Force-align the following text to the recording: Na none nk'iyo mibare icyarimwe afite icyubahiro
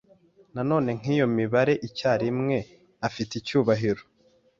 Na 0.53 0.61
none 0.69 0.89
nk'iyo 0.97 1.25
mibare 1.35 1.73
icyarimwe 1.87 2.57
afite 3.07 3.31
icyubahiro 3.37 4.03